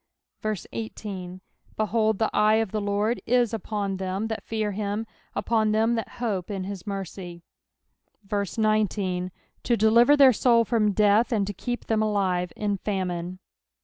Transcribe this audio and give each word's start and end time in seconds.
18 0.73 1.41
Behold, 1.77 2.17
the 2.17 2.31
eye 2.33 2.55
of 2.55 2.71
the 2.71 2.81
Lord 2.81 3.21
is 3.27 3.53
upon 3.53 3.97
them 3.97 4.29
that 4.29 4.41
fear 4.43 4.71
him, 4.71 5.05
upon 5.35 5.73
them 5.73 5.93
that 5.93 6.13
hope 6.17 6.49
in 6.49 6.63
his 6.63 6.87
mercy; 6.87 7.43
19 8.57 9.31
To 9.61 9.77
deliver 9.77 10.17
their 10.17 10.33
soul 10.33 10.65
from 10.65 10.93
death, 10.93 11.31
and 11.31 11.45
to 11.45 11.53
keep 11.53 11.85
them 11.85 12.01
alive 12.01 12.51
in 12.55 12.77
famine. 12.77 13.37